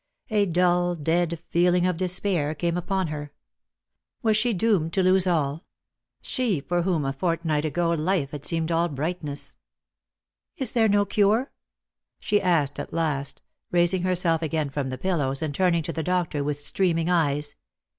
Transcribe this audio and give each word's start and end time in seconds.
A 0.31 0.47
dull 0.47 0.95
dead 0.95 1.39
feeling 1.51 1.85
of 1.85 1.95
despair 1.95 2.55
came 2.55 2.75
upon 2.75 3.09
her. 3.09 3.31
Was 4.23 4.35
she 4.35 4.51
doomed 4.51 4.93
to 4.93 5.03
lose 5.03 5.27
all— 5.27 5.67
she 6.33 6.59
for 6.59 6.81
whom 6.81 7.05
a 7.05 7.13
fortnight 7.13 7.65
ago 7.65 7.91
life 7.91 8.31
had 8.31 8.43
seemed 8.43 8.71
all 8.71 8.87
brightness 8.89 9.53
P" 10.57 10.63
Is 10.63 10.73
there 10.73 10.89
no 10.89 11.05
cure?" 11.05 11.51
she 12.19 12.41
asked 12.41 12.79
at 12.79 12.91
last, 12.93 13.43
raising 13.69 14.01
herself 14.01 14.41
again 14.41 14.71
from 14.71 14.89
the 14.89 14.97
pillows, 14.97 15.43
and 15.43 15.53
turning 15.53 15.83
to 15.83 15.93
the 15.93 16.01
doctor 16.01 16.43
with 16.43 16.59
streaming 16.59 17.07
eyes. 17.07 17.55